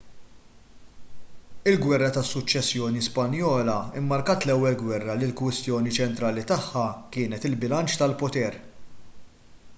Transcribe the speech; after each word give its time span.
il-gwerra 1.71 2.07
tas-suċċessjoni 2.15 3.03
spanjola 3.09 3.75
mmarkat 4.05 4.47
l-ewwel 4.49 4.79
gwerra 4.81 5.19
li 5.21 5.29
l-kwistjoni 5.29 5.95
ċentrali 6.01 6.47
tagħha 6.55 6.87
kienet 7.19 7.47
il-bilanċ 7.53 8.01
tal-poter 8.03 8.61